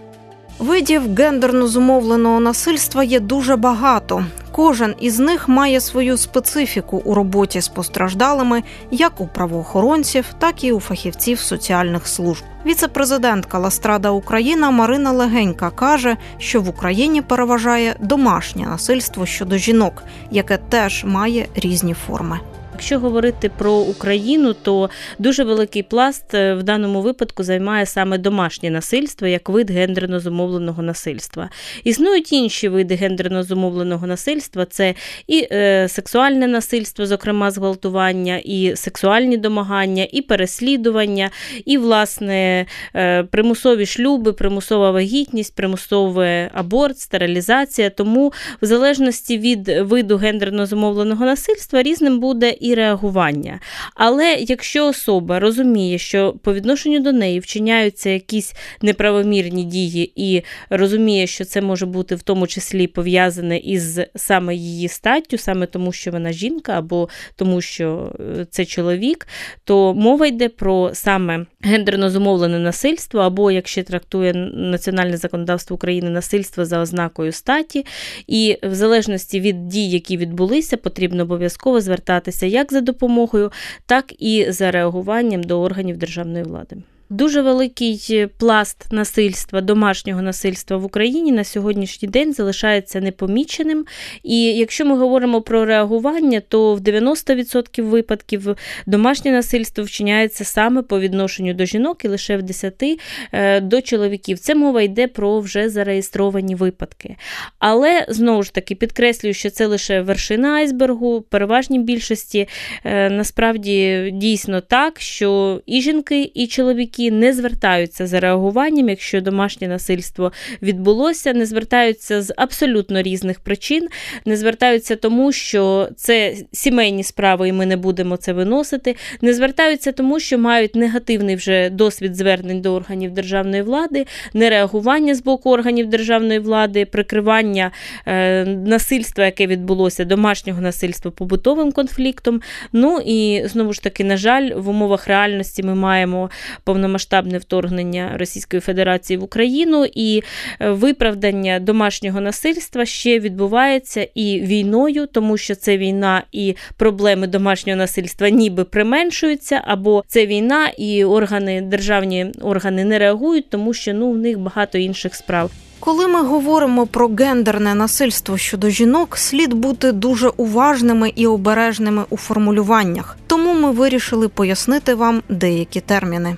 Видів 0.58 1.14
гендерно 1.14 1.66
зумовленого 1.66 2.40
насильства 2.40 3.04
є 3.04 3.20
дуже 3.20 3.56
багато. 3.56 4.24
Кожен 4.52 4.94
із 5.00 5.18
них 5.18 5.48
має 5.48 5.80
свою 5.80 6.16
специфіку 6.16 7.02
у 7.04 7.14
роботі 7.14 7.60
з 7.60 7.68
постраждалими, 7.68 8.62
як 8.90 9.20
у 9.20 9.26
правоохоронців, 9.26 10.24
так 10.38 10.64
і 10.64 10.72
у 10.72 10.80
фахівців 10.80 11.38
соціальних 11.38 12.08
служб. 12.08 12.44
Віце-президентка 12.66 13.58
Ластрада 13.58 14.10
Україна 14.10 14.70
Марина 14.70 15.12
Легенька 15.12 15.70
каже, 15.70 16.16
що 16.38 16.60
в 16.60 16.68
Україні 16.68 17.22
переважає 17.22 17.96
домашнє 18.00 18.66
насильство 18.66 19.26
щодо 19.26 19.56
жінок, 19.56 20.02
яке 20.30 20.56
теж 20.56 21.04
має 21.04 21.46
різні 21.54 21.94
форми. 21.94 22.40
Якщо 22.74 22.98
говорити 22.98 23.50
про 23.58 23.74
Україну, 23.74 24.54
то 24.62 24.90
дуже 25.18 25.44
великий 25.44 25.82
пласт 25.82 26.34
е, 26.34 26.54
в 26.54 26.62
даному 26.62 27.02
випадку 27.02 27.42
займає 27.42 27.86
саме 27.86 28.18
домашнє 28.18 28.70
насильство 28.70 29.26
як 29.26 29.48
вид 29.48 29.70
гендерно 29.70 30.20
зумовленого 30.20 30.82
насильства. 30.82 31.50
Існують 31.84 32.32
інші 32.32 32.68
види 32.68 32.94
гендерно 32.94 33.42
зумовленого 33.42 34.06
насильства: 34.06 34.64
це 34.64 34.94
і 35.26 35.48
е, 35.52 35.88
сексуальне 35.88 36.46
насильство, 36.46 37.06
зокрема 37.06 37.50
зґвалтування, 37.50 38.40
і 38.44 38.76
сексуальні 38.76 39.36
домагання, 39.36 40.06
і 40.12 40.22
переслідування, 40.22 41.30
і 41.64 41.78
власне 41.78 42.66
е, 42.96 43.22
примусові 43.22 43.86
шлюби, 43.86 44.32
примусова 44.32 44.90
вагітність, 44.90 45.54
примусовий 45.54 46.48
аборт, 46.54 46.98
стерилізація. 46.98 47.90
Тому 47.90 48.32
в 48.62 48.66
залежності 48.66 49.38
від 49.38 49.68
виду 49.68 50.16
гендерно 50.16 50.66
зумовленого 50.66 51.24
насильства 51.24 51.82
різним 51.82 52.20
буде 52.20 52.54
і 52.64 52.74
реагування. 52.74 53.60
Але 53.94 54.34
якщо 54.34 54.86
особа 54.86 55.40
розуміє, 55.40 55.98
що 55.98 56.32
по 56.32 56.54
відношенню 56.54 57.00
до 57.00 57.12
неї 57.12 57.40
вчиняються 57.40 58.10
якісь 58.10 58.54
неправомірні 58.82 59.64
дії, 59.64 60.12
і 60.16 60.42
розуміє, 60.70 61.26
що 61.26 61.44
це 61.44 61.60
може 61.60 61.86
бути 61.86 62.14
в 62.14 62.22
тому 62.22 62.46
числі 62.46 62.86
пов'язане 62.86 63.58
із 63.58 64.00
саме 64.16 64.54
її 64.54 64.88
статтю, 64.88 65.38
саме 65.38 65.66
тому, 65.66 65.92
що 65.92 66.10
вона 66.10 66.32
жінка, 66.32 66.78
або 66.78 67.08
тому, 67.36 67.60
що 67.60 68.12
е, 68.20 68.46
це 68.50 68.64
чоловік, 68.64 69.26
то 69.64 69.94
мова 69.94 70.26
йде 70.26 70.48
про 70.48 70.90
саме 70.94 71.46
гендерно 71.60 72.10
зумовлене 72.10 72.58
насильство, 72.58 73.20
або 73.20 73.50
як 73.50 73.68
ще 73.68 73.82
трактує 73.82 74.32
національне 74.54 75.16
законодавство 75.16 75.74
України 75.74 76.10
насильство 76.10 76.64
за 76.64 76.80
ознакою 76.80 77.32
статі, 77.32 77.86
і 78.26 78.58
в 78.62 78.74
залежності 78.74 79.40
від 79.40 79.68
дій, 79.68 79.90
які 79.90 80.16
відбулися, 80.16 80.76
потрібно 80.76 81.22
обов'язково 81.22 81.80
звертатися 81.80 82.53
як 82.54 82.72
за 82.72 82.80
допомогою, 82.80 83.52
так 83.86 84.14
і 84.18 84.46
за 84.48 84.70
реагуванням 84.70 85.42
до 85.42 85.60
органів 85.60 85.96
державної 85.96 86.44
влади. 86.44 86.76
Дуже 87.14 87.42
великий 87.42 88.06
е, 88.10 88.26
пласт 88.26 88.92
насильства, 88.92 89.60
домашнього 89.60 90.22
насильства 90.22 90.76
в 90.76 90.84
Україні 90.84 91.32
на 91.32 91.44
сьогоднішній 91.44 92.08
день 92.08 92.32
залишається 92.32 93.00
непоміченим. 93.00 93.86
І 94.22 94.42
якщо 94.42 94.84
ми 94.84 94.98
говоримо 94.98 95.42
про 95.42 95.64
реагування, 95.64 96.42
то 96.48 96.74
в 96.74 96.80
90% 96.80 97.82
випадків 97.82 98.56
домашнє 98.86 99.30
насильство 99.30 99.84
вчиняється 99.84 100.44
саме 100.44 100.82
по 100.82 101.00
відношенню 101.00 101.54
до 101.54 101.64
жінок 101.64 102.04
і 102.04 102.08
лише 102.08 102.36
в 102.36 102.40
10% 102.40 102.98
е, 103.32 103.60
до 103.60 103.80
чоловіків. 103.80 104.38
Це 104.38 104.54
мова 104.54 104.82
йде 104.82 105.06
про 105.08 105.40
вже 105.40 105.68
зареєстровані 105.68 106.54
випадки. 106.54 107.16
Але 107.58 108.06
знову 108.08 108.42
ж 108.42 108.54
таки 108.54 108.74
підкреслюю, 108.74 109.34
що 109.34 109.50
це 109.50 109.66
лише 109.66 110.00
вершина 110.00 110.48
айсбергу, 110.48 111.20
переважній 111.20 111.78
більшості 111.78 112.48
е, 112.84 113.10
насправді 113.10 114.10
дійсно 114.14 114.60
так, 114.60 115.00
що 115.00 115.60
і 115.66 115.82
жінки, 115.82 116.30
і 116.34 116.46
чоловіки 116.46 117.03
які 117.04 117.16
не 117.16 117.32
звертаються 117.32 118.06
за 118.06 118.20
реагуванням, 118.20 118.88
якщо 118.88 119.20
домашнє 119.20 119.68
насильство 119.68 120.32
відбулося, 120.62 121.32
не 121.32 121.46
звертаються 121.46 122.22
з 122.22 122.34
абсолютно 122.36 123.02
різних 123.02 123.40
причин, 123.40 123.88
не 124.24 124.36
звертаються 124.36 124.96
тому, 124.96 125.32
що 125.32 125.88
це 125.96 126.34
сімейні 126.52 127.02
справи, 127.02 127.48
і 127.48 127.52
ми 127.52 127.66
не 127.66 127.76
будемо 127.76 128.16
це 128.16 128.32
виносити. 128.32 128.96
Не 129.20 129.34
звертаються 129.34 129.92
тому, 129.92 130.20
що 130.20 130.38
мають 130.38 130.74
негативний 130.74 131.36
вже 131.36 131.70
досвід 131.70 132.16
звернень 132.16 132.60
до 132.60 132.74
органів 132.74 133.10
державної 133.10 133.62
влади, 133.62 134.06
нереагування 134.34 135.14
з 135.14 135.22
боку 135.22 135.50
органів 135.50 135.86
державної 135.88 136.38
влади, 136.38 136.84
прикривання 136.84 137.70
е, 138.06 138.44
насильства, 138.44 139.24
яке 139.24 139.46
відбулося, 139.46 140.04
домашнього 140.04 140.60
насильства 140.60 141.10
побутовим 141.10 141.72
конфліктом. 141.72 142.40
Ну 142.72 143.00
і 143.06 143.42
знову 143.46 143.72
ж 143.72 143.82
таки, 143.82 144.04
на 144.04 144.16
жаль, 144.16 144.50
в 144.56 144.68
умовах 144.68 145.08
реальності 145.08 145.62
ми 145.62 145.74
маємо 145.74 146.30
повномасштабне 146.64 146.83
повномасштабне 146.84 147.38
вторгнення 147.38 148.12
Російської 148.16 148.60
Федерації 148.60 149.16
в 149.16 149.24
Україну, 149.24 149.86
і 149.94 150.22
е, 150.60 150.70
виправдання 150.70 151.60
домашнього 151.60 152.20
насильства 152.20 152.84
ще 152.84 153.18
відбувається 153.18 154.08
і 154.14 154.40
війною, 154.40 155.06
тому 155.06 155.36
що 155.36 155.54
це 155.54 155.78
війна 155.78 156.22
і 156.32 156.56
проблеми 156.76 157.26
домашнього 157.26 157.76
насильства 157.76 158.28
ніби 158.28 158.64
применшуються, 158.64 159.60
або 159.64 160.04
це 160.06 160.26
війна, 160.26 160.68
і 160.68 161.04
органи 161.04 161.60
державні 161.60 162.32
органи 162.40 162.84
не 162.84 162.98
реагують, 162.98 163.50
тому 163.50 163.74
що 163.74 163.94
ну 163.94 164.10
в 164.10 164.16
них 164.16 164.38
багато 164.38 164.78
інших 164.78 165.14
справ. 165.14 165.50
Коли 165.80 166.06
ми 166.06 166.22
говоримо 166.22 166.86
про 166.86 167.08
гендерне 167.08 167.74
насильство 167.74 168.38
щодо 168.38 168.70
жінок, 168.70 169.16
слід 169.16 169.54
бути 169.54 169.92
дуже 169.92 170.28
уважними 170.28 171.12
і 171.16 171.26
обережними 171.26 172.04
у 172.10 172.16
формулюваннях. 172.16 173.16
Тому 173.26 173.54
ми 173.54 173.70
вирішили 173.70 174.28
пояснити 174.28 174.94
вам 174.94 175.22
деякі 175.28 175.80
терміни. 175.80 176.36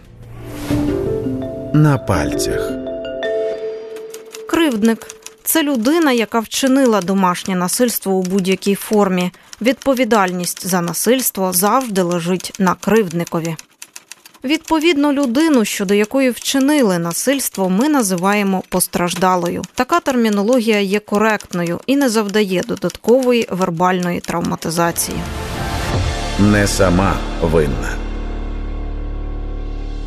На 1.76 1.99
пальцях. 1.99 2.71
Кривдник 4.49 5.06
це 5.45 5.62
людина, 5.62 6.12
яка 6.12 6.40
вчинила 6.40 7.00
домашнє 7.00 7.54
насильство 7.54 8.12
у 8.12 8.23
будь-якій 8.23 8.75
формі. 8.75 9.30
Відповідальність 9.61 10.66
за 10.66 10.80
насильство 10.80 11.52
завжди 11.52 12.02
лежить 12.02 12.52
на 12.59 12.75
кривдникові. 12.75 13.56
Відповідно, 14.45 15.12
людину, 15.12 15.64
щодо 15.64 15.95
якої 15.95 16.30
вчинили 16.30 16.99
насильство, 16.99 17.68
ми 17.71 17.88
називаємо 17.88 18.62
постраждалою. 18.68 19.62
Така 19.75 20.00
термінологія 20.00 20.80
є 20.80 21.00
коректною 21.00 21.80
і 21.87 21.97
не 21.97 22.09
завдає 22.09 22.62
додаткової 22.68 23.49
вербальної 23.50 24.21
травматизації. 24.21 25.18
Не 26.40 26.66
сама 26.66 27.16
винна. 27.42 28.05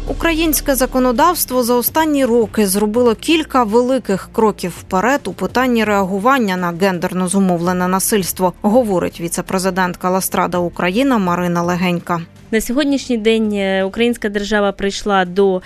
Українське 0.09 0.75
законодавство 0.75 1.63
за 1.63 1.73
останні 1.73 2.25
роки 2.25 2.67
зробило 2.67 3.15
кілька 3.15 3.63
великих 3.63 4.29
кроків 4.33 4.73
вперед 4.79 5.21
у 5.25 5.33
питанні 5.33 5.83
реагування 5.83 6.57
на 6.57 6.71
гендерно 6.71 7.27
зумовлене 7.27 7.87
насильство, 7.87 8.53
говорить 8.61 9.21
віце-президентка 9.21 10.09
Ластрада 10.09 10.57
Україна 10.57 11.17
Марина 11.17 11.63
Легенька. 11.63 12.21
На 12.51 12.61
сьогоднішній 12.61 13.17
день 13.17 13.53
е, 13.53 13.83
Українська 13.83 14.29
держава 14.29 14.71
прийшла 14.71 15.25
до 15.25 15.55
е, 15.57 15.61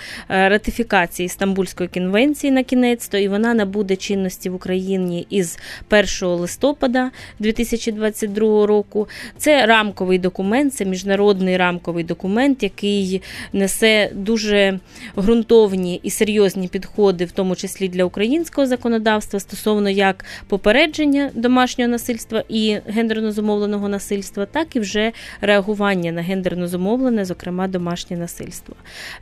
ратифікації 0.48 1.28
Стамбульської 1.28 1.88
конвенції 1.88 2.50
на 2.50 2.62
кінець, 2.62 3.08
то 3.08 3.18
і 3.18 3.28
вона 3.28 3.54
набуде 3.54 3.96
чинності 3.96 4.50
в 4.50 4.54
Україні 4.54 5.26
із 5.30 5.58
1 5.90 6.28
листопада 6.28 7.10
2022 7.38 8.66
року. 8.66 9.08
Це 9.38 9.66
рамковий 9.66 10.18
документ, 10.18 10.74
це 10.74 10.84
міжнародний 10.84 11.56
рамковий 11.56 12.04
документ, 12.04 12.62
який 12.62 13.22
несе 13.52 14.10
дуже 14.14 14.78
ґрунтовні 15.18 16.00
і 16.02 16.10
серйозні 16.10 16.68
підходи, 16.68 17.24
в 17.24 17.32
тому 17.32 17.56
числі 17.56 17.88
для 17.88 18.04
українського 18.04 18.66
законодавства, 18.66 19.40
стосовно 19.40 19.90
як 19.90 20.24
попередження 20.48 21.30
домашнього 21.34 21.90
насильства 21.90 22.44
і 22.48 22.76
гендерно 22.86 23.32
зумовленого 23.32 23.88
насильства, 23.88 24.46
так 24.46 24.76
і 24.76 24.80
вже 24.80 25.12
реагування 25.40 26.12
на 26.12 26.22
гендерно 26.22 26.68
зумовлене, 26.74 27.24
зокрема 27.24 27.68
домашнє 27.68 28.16
насильство. 28.16 28.74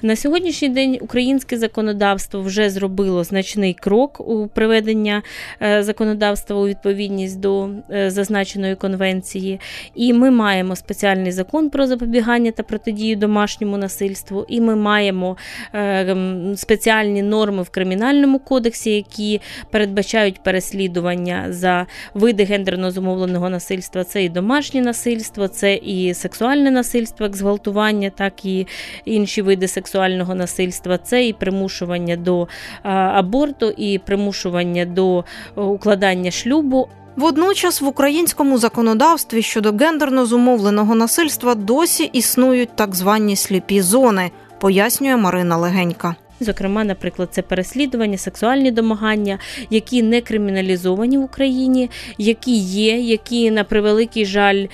На 0.03 0.17
сьогоднішній 0.17 0.69
день 0.69 0.99
українське 1.01 1.59
законодавство 1.59 2.41
вже 2.41 2.71
зробило 2.71 3.25
значний 3.25 3.75
крок 3.75 4.21
у 4.21 4.49
приведення 4.49 5.23
е, 5.63 5.83
законодавства 5.83 6.57
у 6.57 6.67
відповідність 6.67 7.41
до 7.41 7.69
е, 7.91 8.11
зазначеної 8.11 8.75
конвенції, 8.75 9.61
і 9.95 10.13
ми 10.13 10.31
маємо 10.31 10.77
спеціальний 10.77 11.33
закон 11.33 11.71
про 11.71 11.87
запобігання 11.87 12.51
та 12.51 12.63
протидію 12.63 13.17
домашньому 13.17 13.77
насильству, 13.77 14.47
і 14.49 14.61
ми 14.61 14.77
маємо 14.77 15.37
е, 15.75 16.17
спеціальні 16.57 17.23
норми 17.23 17.63
в 17.63 17.71
кримінальному 17.71 18.39
кодексі, 18.39 18.91
які 18.91 19.41
передбачають 19.71 20.43
переслідування 20.43 21.47
за 21.49 21.87
види 22.15 22.45
гендерно 22.45 22.91
зумовленого 22.91 23.51
насильства. 23.51 24.05
Це 24.05 24.25
і 24.25 24.29
домашнє 24.29 24.81
насильство, 24.81 25.49
це 25.49 25.75
і 25.75 26.15
сексуальне 26.15 26.71
насильство 26.71 27.29
зґвалтування, 27.43 28.11
так 28.11 28.45
і 28.45 28.67
інші 29.05 29.43
види 29.43 29.69
сексуального 29.69 30.35
насильства. 30.35 30.99
Це 30.99 31.27
і 31.27 31.33
примушування 31.33 32.17
до 32.17 32.49
аборту, 32.83 33.71
і 33.77 33.99
примушування 33.99 34.85
до 34.85 35.25
укладання 35.57 36.31
шлюбу. 36.31 36.89
Водночас 37.17 37.81
в 37.81 37.87
українському 37.87 38.59
законодавстві 38.59 39.43
щодо 39.43 39.73
гендерно 39.73 40.27
зумовленого 40.27 40.95
насильства 40.95 41.55
досі 41.55 42.11
існують 42.13 42.77
так 42.77 42.95
звані 42.95 43.37
сліпі 43.37 43.81
зони, 43.81 44.31
пояснює 44.61 45.17
Марина 45.17 45.57
Легенька. 45.57 46.15
Зокрема, 46.41 46.85
наприклад, 46.85 47.29
це 47.33 47.43
переслідування, 47.43 48.19
сексуальні 48.19 48.71
домагання, 48.71 49.39
які 49.71 50.03
не 50.03 50.21
криміналізовані 50.21 51.19
в 51.19 51.23
Україні, 51.23 51.91
які 52.19 52.57
є, 52.57 53.01
які 53.01 53.51
на 53.51 53.65
превеликий 53.65 54.27
жаль 54.27 54.67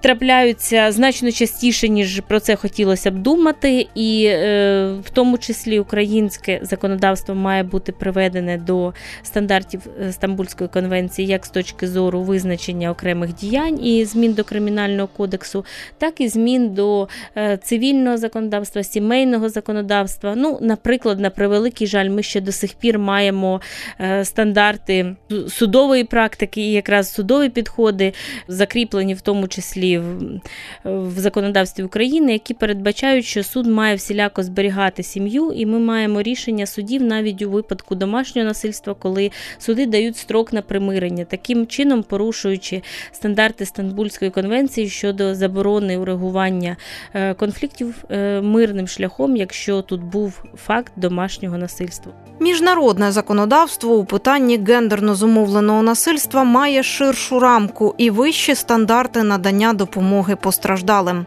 трапляються 0.00 0.92
значно 0.92 1.32
частіше, 1.32 1.88
ніж 1.88 2.20
про 2.20 2.40
це 2.40 2.56
хотілося 2.56 3.10
б 3.10 3.18
думати, 3.18 3.86
і 3.94 4.24
е, 4.26 4.94
в 5.04 5.10
тому 5.10 5.38
числі 5.38 5.78
українське 5.78 6.60
законодавство 6.62 7.34
має 7.34 7.62
бути 7.62 7.92
приведене 7.92 8.58
до 8.58 8.92
стандартів 9.22 9.80
е, 10.00 10.12
Стамбульської 10.12 10.70
конвенції, 10.70 11.28
як 11.28 11.46
з 11.46 11.50
точки 11.50 11.88
зору 11.88 12.22
визначення 12.22 12.90
окремих 12.90 13.34
діянь 13.34 13.84
і 13.84 14.04
змін 14.04 14.32
до 14.32 14.44
кримінального 14.44 15.08
кодексу, 15.16 15.64
так 15.98 16.20
і 16.20 16.28
змін 16.28 16.74
до 16.74 17.08
е, 17.36 17.56
цивільного 17.56 18.16
законодавства, 18.16 18.82
сімейного 18.82 19.48
законодавства. 19.48 20.34
Ну, 20.36 20.58
наприклад, 20.60 21.20
на 21.20 21.30
превеликий 21.30 21.86
жаль, 21.86 22.08
ми 22.08 22.22
ще 22.22 22.40
до 22.40 22.52
сих 22.52 22.74
пір 22.74 22.98
маємо 22.98 23.60
е, 24.00 24.24
стандарти 24.24 25.16
судової 25.48 26.04
практики 26.04 26.60
і 26.60 26.72
якраз 26.72 27.12
судові 27.12 27.48
підходи, 27.48 28.12
закріплені 28.48 29.14
в 29.14 29.20
тому 29.20 29.48
числі 29.48 29.89
в, 29.98 30.40
в 30.84 31.18
законодавстві 31.18 31.82
України, 31.82 32.32
які 32.32 32.54
передбачають, 32.54 33.24
що 33.24 33.42
суд 33.42 33.66
має 33.66 33.96
всіляко 33.96 34.42
зберігати 34.42 35.02
сім'ю, 35.02 35.52
і 35.52 35.66
ми 35.66 35.78
маємо 35.78 36.22
рішення 36.22 36.66
судів 36.66 37.02
навіть 37.02 37.42
у 37.42 37.50
випадку 37.50 37.94
домашнього 37.94 38.48
насильства, 38.48 38.94
коли 38.94 39.30
суди 39.58 39.86
дають 39.86 40.16
строк 40.16 40.52
на 40.52 40.62
примирення, 40.62 41.24
таким 41.24 41.66
чином 41.66 42.02
порушуючи 42.02 42.82
стандарти 43.12 43.66
Стамбульської 43.66 44.30
конвенції 44.30 44.88
щодо 44.88 45.34
заборони 45.34 45.98
урегування 45.98 46.76
е, 47.14 47.34
конфліктів 47.34 48.04
е, 48.10 48.40
мирним 48.40 48.88
шляхом, 48.88 49.36
якщо 49.36 49.82
тут 49.82 50.00
був 50.02 50.44
факт 50.56 50.92
домашнього 50.96 51.58
насильства. 51.58 52.12
Міжнародне 52.40 53.12
законодавство 53.12 53.96
у 53.96 54.04
питанні 54.04 54.60
гендерно 54.66 55.14
зумовленого 55.14 55.82
насильства 55.82 56.44
має 56.44 56.82
ширшу 56.82 57.40
рамку 57.40 57.94
і 57.98 58.10
вищі 58.10 58.54
стандарти 58.54 59.22
надання 59.22 59.72
допомоги 59.80 60.36
постраждалим. 60.36 61.26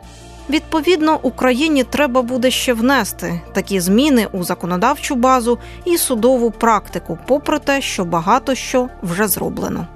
Відповідно, 0.49 1.19
Україні 1.21 1.83
треба 1.83 2.21
буде 2.21 2.51
ще 2.51 2.73
внести 2.73 3.41
такі 3.53 3.79
зміни 3.79 4.27
у 4.31 4.43
законодавчу 4.43 5.15
базу 5.15 5.59
і 5.85 5.97
судову 5.97 6.51
практику, 6.51 7.17
попри 7.27 7.59
те, 7.59 7.81
що 7.81 8.05
багато 8.05 8.55
що 8.55 8.89
вже 9.03 9.27
зроблено. 9.27 9.87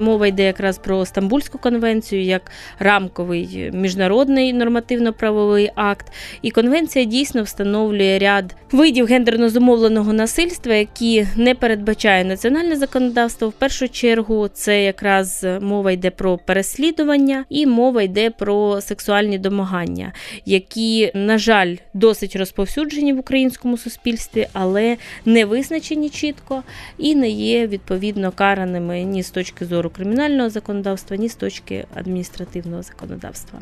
Мова 0.00 0.26
йде 0.26 0.44
якраз 0.44 0.78
про 0.78 1.06
Стамбульську 1.06 1.58
конвенцію 1.58 2.22
як 2.22 2.50
рамковий 2.78 3.70
міжнародний 3.72 4.52
нормативно-правовий 4.52 5.70
акт. 5.74 6.12
І 6.42 6.50
конвенція 6.50 7.04
дійсно 7.04 7.42
встановлює 7.42 8.18
ряд 8.18 8.56
видів 8.72 9.06
гендерно 9.06 9.48
зумовленого 9.48 10.12
насильства, 10.12 10.74
які 10.74 11.26
не 11.36 11.54
передбачає 11.54 12.24
національне 12.24 12.76
законодавство. 12.76 13.48
В 13.48 13.52
першу 13.52 13.88
чергу 13.88 14.48
це 14.48 14.84
якраз 14.84 15.46
мова 15.60 15.92
йде 15.92 16.10
про 16.10 16.38
переслідування 16.38 17.44
і 17.48 17.66
мова 17.66 18.02
йде 18.02 18.30
про 18.30 18.80
сексуальні 18.80 19.38
домагання, 19.38 20.12
які, 20.46 21.10
на 21.14 21.38
жаль, 21.38 21.76
досить 21.94 22.36
розповсюджені 22.36 23.12
в 23.12 23.18
українському 23.18 23.78
суспільстві, 23.78 24.46
але 24.52 24.96
не 25.24 25.44
визначені 25.44 26.10
чітко 26.10 26.62
і 26.98 27.14
не 27.14 27.28
є 27.28 27.66
відповідно 27.66 28.32
караними 28.32 29.02
ні 29.02 29.22
з 29.22 29.30
точки 29.30 29.64
зору 29.64 29.83
кримінального 29.90 30.50
законодавства, 30.50 31.16
ні 31.16 31.28
з 31.28 31.34
точки 31.34 31.84
адміністративного 31.94 32.82
законодавства. 32.82 33.60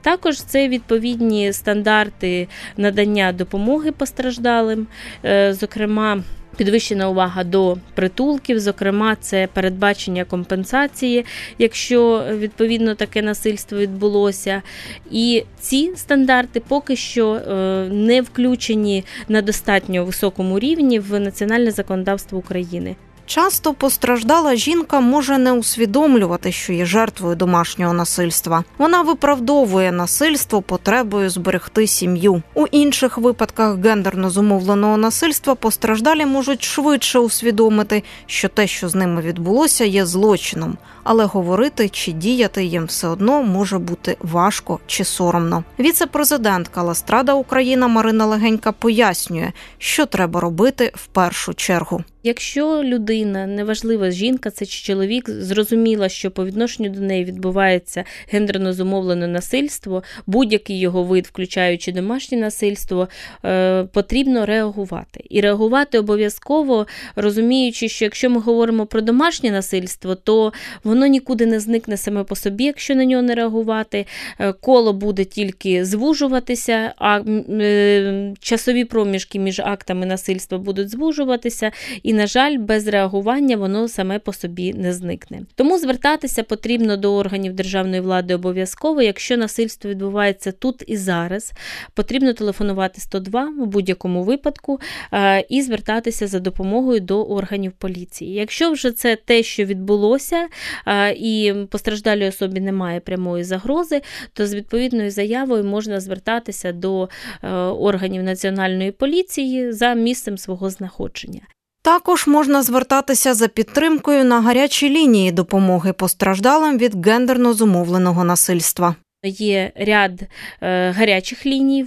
Також 0.00 0.42
це 0.42 0.68
відповідні 0.68 1.52
стандарти 1.52 2.48
надання 2.76 3.32
допомоги 3.32 3.92
постраждалим, 3.92 4.86
е, 5.24 5.54
зокрема. 5.54 6.22
Підвищена 6.56 7.08
увага 7.08 7.44
до 7.44 7.76
притулків, 7.94 8.60
зокрема, 8.60 9.16
це 9.16 9.48
передбачення 9.52 10.24
компенсації, 10.24 11.24
якщо 11.58 12.24
відповідно 12.30 12.94
таке 12.94 13.22
насильство 13.22 13.78
відбулося. 13.78 14.62
І 15.10 15.44
ці 15.60 15.92
стандарти 15.96 16.60
поки 16.60 16.96
що 16.96 17.34
е, 17.34 17.88
не 17.90 18.22
включені 18.22 19.04
на 19.28 19.42
достатньо 19.42 20.04
високому 20.04 20.58
рівні 20.58 20.98
в 20.98 21.20
національне 21.20 21.70
законодавство 21.70 22.38
України. 22.38 22.96
Часто 23.26 23.74
постраждала 23.74 24.54
жінка 24.56 25.00
може 25.00 25.38
не 25.38 25.52
усвідомлювати, 25.52 26.52
що 26.52 26.72
є 26.72 26.84
жертвою 26.84 27.36
домашнього 27.36 27.92
насильства. 27.92 28.64
Вона 28.78 29.02
виправдовує 29.02 29.92
насильство 29.92 30.62
потребою 30.62 31.30
зберегти 31.30 31.86
сім'ю. 31.86 32.42
У 32.54 32.66
інших 32.66 33.18
випадках 33.18 33.78
гендерно 33.84 34.30
зумовленого 34.30 34.96
насильства 34.96 35.54
постраждалі 35.54 36.26
можуть 36.26 36.64
швидше 36.64 37.18
усвідомити, 37.18 38.02
що 38.26 38.48
те, 38.48 38.66
що 38.66 38.88
з 38.88 38.94
ними 38.94 39.22
відбулося, 39.22 39.84
є 39.84 40.06
злочином, 40.06 40.78
але 41.02 41.24
говорити 41.24 41.88
чи 41.88 42.12
діяти 42.12 42.64
їм 42.64 42.84
все 42.84 43.08
одно 43.08 43.42
може 43.42 43.78
бути 43.78 44.16
важко 44.20 44.78
чи 44.86 45.04
соромно. 45.04 45.64
Віце-президентка 45.78 46.82
Ластрада 46.82 47.32
Україна 47.32 47.88
Марина 47.88 48.26
Легенька 48.26 48.72
пояснює, 48.72 49.52
що 49.78 50.06
треба 50.06 50.40
робити 50.40 50.92
в 50.94 51.06
першу 51.06 51.54
чергу. 51.54 52.04
Якщо 52.22 52.84
людина, 52.84 53.46
неважливо, 53.46 54.10
жінка 54.10 54.50
це 54.50 54.66
чи 54.66 54.82
чоловік, 54.82 55.30
зрозуміла, 55.30 56.08
що 56.08 56.30
по 56.30 56.44
відношенню 56.44 56.88
до 56.88 57.00
неї 57.00 57.24
відбувається 57.24 58.04
гендерно 58.30 58.72
зумовлене 58.72 59.26
насильство, 59.26 60.02
будь-який 60.26 60.78
його 60.78 61.02
вид, 61.02 61.26
включаючи 61.26 61.92
домашнє 61.92 62.38
насильство, 62.38 63.08
е, 63.44 63.84
потрібно 63.84 64.46
реагувати. 64.46 65.24
І 65.30 65.40
реагувати 65.40 65.98
обов'язково, 65.98 66.86
розуміючи, 67.16 67.88
що 67.88 68.04
якщо 68.04 68.30
ми 68.30 68.40
говоримо 68.40 68.86
про 68.86 69.00
домашнє 69.00 69.50
насильство, 69.50 70.14
то 70.14 70.52
воно 70.84 71.06
нікуди 71.06 71.46
не 71.46 71.60
зникне 71.60 71.96
саме 71.96 72.24
по 72.24 72.36
собі, 72.36 72.64
якщо 72.64 72.94
на 72.94 73.04
нього 73.04 73.22
не 73.22 73.34
реагувати. 73.34 74.06
Е, 74.38 74.52
коло 74.52 74.92
буде 74.92 75.24
тільки 75.24 75.84
звужуватися, 75.84 76.92
а 76.96 77.20
е, 77.20 78.34
часові 78.40 78.84
проміжки 78.84 79.38
між 79.38 79.60
актами 79.60 80.06
насильства 80.06 80.58
будуть 80.58 80.90
звужуватися. 80.90 81.70
І, 82.02 82.11
на 82.12 82.26
жаль, 82.26 82.58
без 82.58 82.86
реагування 82.86 83.56
воно 83.56 83.88
саме 83.88 84.18
по 84.18 84.32
собі 84.32 84.74
не 84.74 84.92
зникне. 84.92 85.40
Тому 85.54 85.78
звертатися 85.78 86.42
потрібно 86.42 86.96
до 86.96 87.16
органів 87.16 87.52
державної 87.52 88.00
влади 88.00 88.34
обов'язково, 88.34 89.02
якщо 89.02 89.36
насильство 89.36 89.90
відбувається 89.90 90.52
тут 90.52 90.84
і 90.86 90.96
зараз. 90.96 91.52
Потрібно 91.94 92.32
телефонувати 92.32 93.00
102 93.00 93.44
в 93.44 93.66
будь-якому 93.66 94.22
випадку 94.22 94.80
е, 95.12 95.44
і 95.48 95.62
звертатися 95.62 96.26
за 96.26 96.38
допомогою 96.40 97.00
до 97.00 97.24
органів 97.24 97.72
поліції. 97.72 98.32
Якщо 98.32 98.70
вже 98.70 98.92
це 98.92 99.16
те, 99.16 99.42
що 99.42 99.64
відбулося, 99.64 100.48
е, 100.86 101.12
і 101.12 101.54
постраждалій 101.70 102.28
особі 102.28 102.60
немає 102.60 103.00
прямої 103.00 103.44
загрози, 103.44 104.02
то 104.32 104.46
з 104.46 104.54
відповідною 104.54 105.10
заявою 105.10 105.64
можна 105.64 106.00
звертатися 106.00 106.72
до 106.72 107.08
е, 107.42 107.48
органів 107.56 108.22
національної 108.22 108.90
поліції 108.90 109.72
за 109.72 109.94
місцем 109.94 110.38
свого 110.38 110.70
знаходження. 110.70 111.40
Також 111.84 112.26
можна 112.26 112.62
звертатися 112.62 113.34
за 113.34 113.48
підтримкою 113.48 114.24
на 114.24 114.40
гарячі 114.40 114.90
лінії 114.90 115.32
допомоги 115.32 115.92
постраждалим 115.92 116.78
від 116.78 117.06
гендерно 117.06 117.52
зумовленого 117.52 118.24
насильства. 118.24 118.94
Є 119.24 119.72
ряд 119.76 120.20
е, 120.22 120.90
гарячих 120.90 121.46
ліній. 121.46 121.82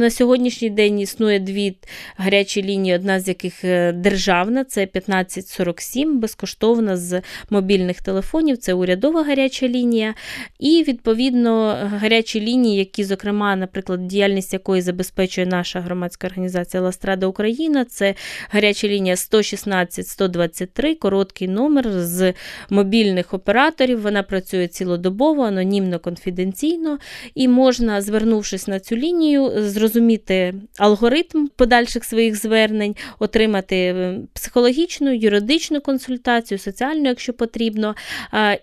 На 0.00 0.10
сьогоднішній 0.10 0.70
день 0.70 1.00
існує 1.00 1.38
дві 1.38 1.76
гарячі 2.16 2.62
лінії, 2.62 2.94
одна 2.94 3.20
з 3.20 3.28
яких 3.28 3.64
е, 3.64 3.92
державна, 3.92 4.64
це 4.64 4.82
1547, 4.82 6.20
безкоштовна 6.20 6.96
з 6.96 7.22
мобільних 7.50 8.02
телефонів, 8.02 8.58
це 8.58 8.74
урядова 8.74 9.22
гаряча 9.24 9.68
лінія. 9.68 10.14
І, 10.58 10.84
відповідно, 10.88 11.78
гарячі 12.00 12.40
лінії, 12.40 12.78
які, 12.78 13.04
зокрема, 13.04 13.56
наприклад, 13.56 14.06
діяльність 14.06 14.52
якої 14.52 14.82
забезпечує 14.82 15.46
наша 15.46 15.80
громадська 15.80 16.26
організація 16.26 16.82
Ластрада 16.82 17.26
Україна, 17.26 17.84
це 17.84 18.14
гаряча 18.50 18.88
лінія 18.88 19.14
116-123, 19.14 20.98
короткий 20.98 21.48
номер 21.48 21.90
з 21.90 22.34
мобільних 22.70 23.34
операторів. 23.34 24.02
Вона 24.02 24.22
працює 24.22 24.68
цілодобово, 24.68 25.42
анонімно, 25.42 25.98
конфіденційно 25.98 26.57
дистанційно, 26.58 26.98
і 27.34 27.48
можна, 27.48 28.02
звернувшись 28.02 28.68
на 28.68 28.80
цю 28.80 28.96
лінію, 28.96 29.52
зрозуміти 29.56 30.54
алгоритм 30.78 31.48
подальших 31.56 32.04
своїх 32.04 32.36
звернень, 32.36 32.96
отримати 33.18 33.76
е, 33.76 34.20
психологічну, 34.32 35.14
юридичну 35.14 35.80
консультацію, 35.80 36.58
соціальну, 36.58 37.08
якщо 37.08 37.32
потрібно. 37.32 37.94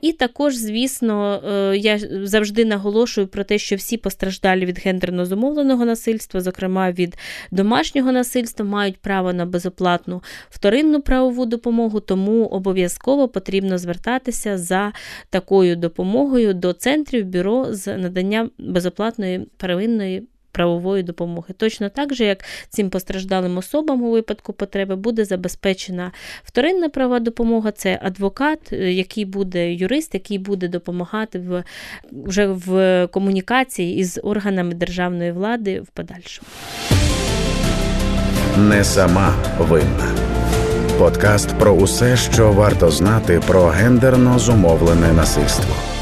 І 0.01 0.11
також, 0.11 0.55
звісно, 0.55 1.41
е, 1.47 1.77
я 1.77 1.99
завжди 2.23 2.65
наголошую 2.65 3.27
про 3.27 3.43
те, 3.43 3.57
що 3.57 3.75
всі 3.75 3.97
постраждалі 3.97 4.65
від 4.65 4.79
гендерно 4.79 5.25
зумовленого 5.25 5.85
насильства, 5.85 6.41
зокрема 6.41 6.91
від 6.91 7.17
домашнього 7.51 8.11
насильства, 8.11 8.65
мають 8.65 8.97
право 8.97 9.33
на 9.33 9.45
безоплатну 9.45 10.21
вторинну 10.49 11.01
правову 11.01 11.45
допомогу, 11.45 11.99
тому 11.99 12.45
обов'язково 12.45 13.27
потрібно 13.27 13.77
звертатися 13.77 14.57
за 14.57 14.91
такою 15.29 15.75
допомогою 15.75 16.53
до 16.53 16.73
центрів 16.73 17.25
бюро 17.25 17.67
з 17.69 17.84
надання 17.87 18.49
безоплатної 18.57 19.47
первинної. 19.57 20.23
Правової 20.51 21.03
допомоги. 21.03 21.53
Точно 21.57 21.89
так 21.89 22.13
же, 22.13 22.25
як 22.25 22.43
цим 22.69 22.89
постраждалим 22.89 23.57
особам 23.57 24.03
у 24.03 24.11
випадку 24.11 24.53
потреби 24.53 24.95
буде 24.95 25.25
забезпечена 25.25 26.11
вторинна 26.43 26.89
права 26.89 27.19
допомога, 27.19 27.71
це 27.71 27.99
адвокат, 28.01 28.59
е, 28.73 28.93
який 28.93 29.25
буде 29.25 29.73
юрист, 29.73 30.13
який 30.13 30.37
буде 30.37 30.67
допомагати 30.67 31.39
в, 31.39 31.63
вже 32.11 32.47
в 32.47 33.07
комунікації 33.07 33.97
із 33.97 34.19
органами 34.23 34.73
державної 34.73 35.31
влади 35.31 35.81
в 35.81 35.87
подальшому. 35.87 36.47
Не 38.57 38.83
сама 38.83 39.35
винна. 39.59 40.15
Подкаст 40.99 41.49
про 41.59 41.71
усе, 41.71 42.17
що 42.17 42.51
варто 42.51 42.91
знати 42.91 43.41
про 43.47 43.65
гендерно 43.65 44.39
зумовлене 44.39 45.13
насильство. 45.13 45.94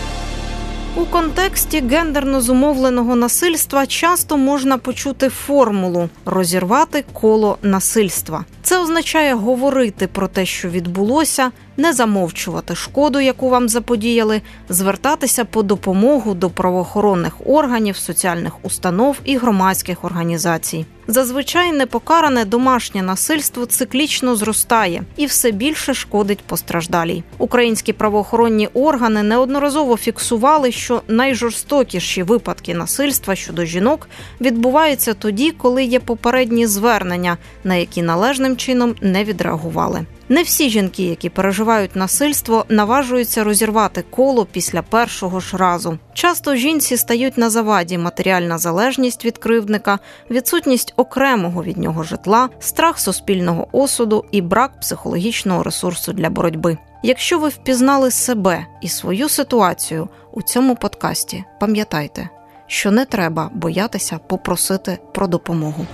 У 0.95 1.05
контексті 1.05 1.81
гендерно 1.81 2.41
зумовленого 2.41 3.15
насильства 3.15 3.85
часто 3.85 4.37
можна 4.37 4.77
почути 4.77 5.29
формулу 5.29 6.09
розірвати 6.25 7.03
коло 7.13 7.57
насильства. 7.61 8.45
Це 8.63 8.79
означає 8.79 9.33
говорити 9.33 10.07
про 10.07 10.27
те, 10.27 10.45
що 10.45 10.69
відбулося, 10.69 11.51
не 11.77 11.93
замовчувати 11.93 12.75
шкоду, 12.75 13.19
яку 13.19 13.49
вам 13.49 13.69
заподіяли, 13.69 14.41
звертатися 14.69 15.45
по 15.45 15.63
допомогу 15.63 16.33
до 16.33 16.49
правоохоронних 16.49 17.33
органів, 17.45 17.97
соціальних 17.97 18.65
установ 18.65 19.19
і 19.23 19.37
громадських 19.37 20.03
організацій. 20.03 20.85
Зазвичай 21.07 21.71
непокаране 21.71 22.45
домашнє 22.45 23.01
насильство 23.01 23.65
циклічно 23.65 24.35
зростає 24.35 25.03
і 25.17 25.25
все 25.25 25.51
більше 25.51 25.93
шкодить 25.93 26.39
постраждалій. 26.39 27.23
Українські 27.37 27.93
правоохоронні 27.93 28.69
органи 28.73 29.23
неодноразово 29.23 29.97
фіксували, 29.97 30.71
що 30.71 31.01
найжорстокіші 31.07 32.23
випадки 32.23 32.73
насильства 32.73 33.35
щодо 33.35 33.65
жінок 33.65 34.09
відбуваються 34.41 35.13
тоді, 35.13 35.51
коли 35.51 35.83
є 35.83 35.99
попередні 35.99 36.67
звернення, 36.67 37.37
на 37.63 37.75
які 37.75 38.01
належним 38.01 38.57
чином 38.57 38.95
не 39.01 39.23
відреагували. 39.23 40.05
Не 40.29 40.43
всі 40.43 40.69
жінки, 40.69 41.03
які 41.03 41.29
переживають 41.29 41.95
насильство, 41.95 42.65
наважуються 42.69 43.43
розірвати 43.43 44.03
коло 44.09 44.45
після 44.45 44.81
першого 44.81 45.39
ж 45.39 45.57
разу. 45.57 45.97
Часто 46.13 46.55
жінці 46.55 46.97
стають 46.97 47.37
на 47.37 47.49
заваді 47.49 47.97
матеріальна 47.97 48.57
залежність 48.57 49.25
від 49.25 49.37
кривдника, 49.37 49.99
відсутність 50.31 50.93
окремого 50.97 51.63
від 51.63 51.77
нього 51.77 52.03
житла, 52.03 52.49
страх 52.59 52.99
суспільного 52.99 53.67
осуду 53.71 54.25
і 54.31 54.41
брак 54.41 54.79
психологічного 54.79 55.63
ресурсу 55.63 56.13
для 56.13 56.29
боротьби. 56.29 56.77
Якщо 57.03 57.39
ви 57.39 57.49
впізнали 57.49 58.11
себе 58.11 58.65
і 58.81 58.89
свою 58.89 59.29
ситуацію 59.29 60.09
у 60.33 60.41
цьому 60.41 60.75
подкасті, 60.75 61.43
пам'ятайте, 61.59 62.29
що 62.67 62.91
не 62.91 63.05
треба 63.05 63.49
боятися 63.53 64.17
попросити 64.17 64.97
про 65.13 65.27
допомогу. 65.27 65.85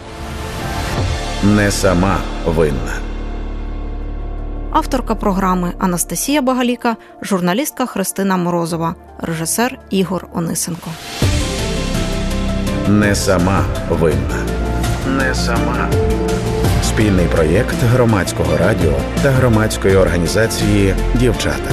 Не 1.44 1.72
сама 1.72 2.18
винна. 2.46 3.09
Авторка 4.72 5.16
програми 5.16 5.74
Анастасія 5.80 6.42
Багаліка, 6.42 6.96
журналістка 7.22 7.86
Христина 7.86 8.38
Морозова, 8.38 8.96
режисер 9.22 9.80
Ігор 9.90 10.28
Онисенко. 10.34 10.90
Не 12.88 13.16
сама 13.16 13.66
винна. 13.90 14.46
Не 15.18 15.36
сама. 15.36 15.90
Спільний 16.84 17.26
проєкт 17.26 17.76
громадського 17.84 18.58
радіо 18.58 18.94
та 19.22 19.30
громадської 19.32 19.96
організації 19.96 20.96
Дівчата. 21.16 21.72